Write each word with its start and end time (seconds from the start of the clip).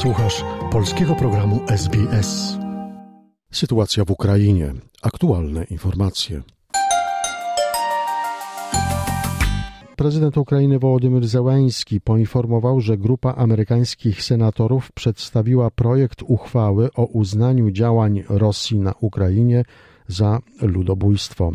Słuchasz 0.00 0.44
polskiego 0.72 1.14
programu 1.14 1.60
SBS. 1.68 2.58
Sytuacja 3.52 4.04
w 4.04 4.10
Ukrainie. 4.10 4.72
Aktualne 5.02 5.64
informacje. 5.64 6.42
Prezydent 9.96 10.36
Ukrainy 10.36 10.78
Wołodymyr 10.78 11.26
Zełański 11.26 12.00
poinformował, 12.00 12.80
że 12.80 12.98
grupa 12.98 13.34
amerykańskich 13.34 14.22
senatorów 14.22 14.92
przedstawiła 14.92 15.70
projekt 15.70 16.22
uchwały 16.22 16.88
o 16.96 17.04
uznaniu 17.04 17.70
działań 17.70 18.22
Rosji 18.28 18.78
na 18.78 18.94
Ukrainie 19.00 19.64
za 20.08 20.38
ludobójstwo. 20.62 21.52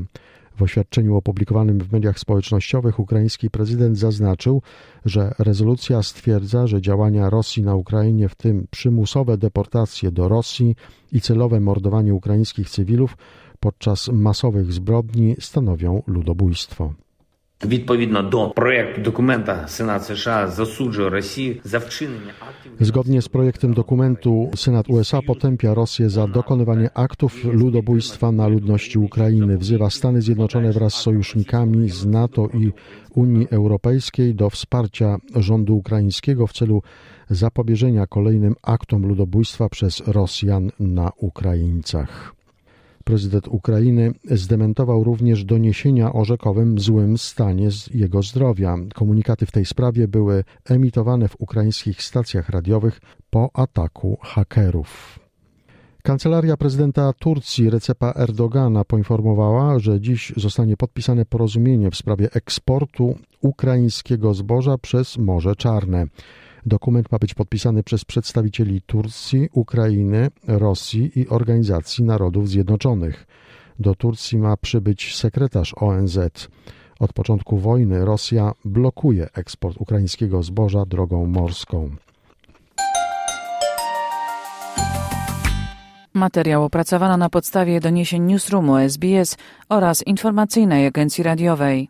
W 0.57 0.61
oświadczeniu 0.61 1.15
opublikowanym 1.15 1.79
w 1.79 1.91
mediach 1.91 2.19
społecznościowych 2.19 2.99
ukraiński 2.99 3.49
prezydent 3.49 3.97
zaznaczył, 3.97 4.61
że 5.05 5.35
rezolucja 5.39 6.03
stwierdza, 6.03 6.67
że 6.67 6.81
działania 6.81 7.29
Rosji 7.29 7.63
na 7.63 7.75
Ukrainie, 7.75 8.29
w 8.29 8.35
tym 8.35 8.67
przymusowe 8.71 9.37
deportacje 9.37 10.11
do 10.11 10.27
Rosji 10.27 10.75
i 11.11 11.21
celowe 11.21 11.59
mordowanie 11.59 12.13
ukraińskich 12.13 12.69
cywilów 12.69 13.17
podczas 13.59 14.07
masowych 14.07 14.73
zbrodni 14.73 15.35
stanowią 15.39 16.03
ludobójstwo. 16.07 16.93
Відповідно 17.64 18.22
до 18.22 18.50
проекту 18.50 19.00
документа 19.00 19.68
Сенат 19.68 20.04
США 20.04 20.48
засуджує 20.48 21.10
Росію 21.10 21.56
за 21.64 21.78
вчинення 21.78 22.32
актів. 22.40 22.72
Zgodnie 22.80 23.20
z 23.22 23.28
projektem 23.28 23.74
dokumentu 23.74 24.50
Senat 24.54 24.86
USA 24.88 25.20
potępia 25.22 25.74
Rosję 25.74 26.10
za 26.10 26.26
dokonywanie 26.26 26.90
aktów 26.94 27.44
ludobójstwa 27.44 28.32
na 28.32 28.46
ludności 28.48 28.98
Ukrainy. 28.98 29.58
Wzywa 29.58 29.90
Stany 29.90 30.22
Zjednoczone 30.22 30.72
wraz 30.72 30.94
z 30.94 31.02
sojusznikami 31.02 31.88
z 31.88 32.06
NATO 32.06 32.48
i 32.54 32.72
Unii 33.14 33.46
Europejskiej 33.50 34.34
do 34.34 34.50
wsparcia 34.50 35.16
rządu 35.36 35.76
ukraińskiego 35.76 36.46
w 36.46 36.52
celu 36.52 36.82
zapobieżenia 37.30 38.06
kolejnym 38.06 38.54
aktom 38.62 39.06
ludobójstwa 39.06 39.68
przez 39.68 40.02
Rosjan 40.06 40.70
na 40.80 41.10
Ukraińcach. 41.16 42.33
Prezydent 43.05 43.47
Ukrainy 43.47 44.13
zdementował 44.31 45.03
również 45.03 45.43
doniesienia 45.43 46.13
o 46.13 46.25
rzekowym 46.25 46.79
złym 46.79 47.17
stanie 47.17 47.69
jego 47.93 48.21
zdrowia. 48.21 48.77
Komunikaty 48.93 49.45
w 49.45 49.51
tej 49.51 49.65
sprawie 49.65 50.07
były 50.07 50.43
emitowane 50.69 51.27
w 51.27 51.41
ukraińskich 51.41 52.03
stacjach 52.03 52.49
radiowych 52.49 53.01
po 53.29 53.49
ataku 53.53 54.17
hakerów. 54.21 55.19
Kancelaria 56.03 56.57
prezydenta 56.57 57.13
Turcji 57.13 57.69
Recepa 57.69 58.13
Erdogana 58.15 58.83
poinformowała, 58.83 59.79
że 59.79 60.01
dziś 60.01 60.33
zostanie 60.37 60.77
podpisane 60.77 61.25
porozumienie 61.25 61.91
w 61.91 61.95
sprawie 61.95 62.29
eksportu 62.33 63.15
ukraińskiego 63.41 64.33
zboża 64.33 64.77
przez 64.77 65.17
Morze 65.17 65.55
Czarne. 65.55 66.07
Dokument 66.65 67.11
ma 67.11 67.19
być 67.19 67.33
podpisany 67.33 67.83
przez 67.83 68.05
przedstawicieli 68.05 68.81
Turcji, 68.81 69.49
Ukrainy, 69.51 70.29
Rosji 70.47 71.19
i 71.19 71.29
Organizacji 71.29 72.03
Narodów 72.03 72.49
Zjednoczonych. 72.49 73.27
Do 73.79 73.95
Turcji 73.95 74.37
ma 74.37 74.57
przybyć 74.57 75.15
sekretarz 75.15 75.73
ONZ. 75.77 76.19
Od 76.99 77.13
początku 77.13 77.57
wojny 77.57 78.05
Rosja 78.05 78.51
blokuje 78.65 79.27
eksport 79.33 79.77
ukraińskiego 79.79 80.43
zboża 80.43 80.85
drogą 80.85 81.25
morską. 81.25 81.95
Materiał 86.13 86.63
opracowano 86.63 87.17
na 87.17 87.29
podstawie 87.29 87.79
doniesień 87.79 88.23
Newsroomu 88.23 88.77
SBS 88.77 89.37
oraz 89.69 90.07
informacyjnej 90.07 90.87
agencji 90.87 91.23
radiowej. 91.23 91.89